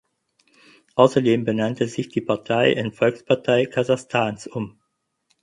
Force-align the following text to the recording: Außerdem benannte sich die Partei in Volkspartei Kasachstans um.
Außerdem 0.95 1.43
benannte 1.45 1.87
sich 1.87 2.09
die 2.09 2.21
Partei 2.21 2.71
in 2.71 2.91
Volkspartei 2.91 3.67
Kasachstans 3.67 4.47
um. 4.47 4.79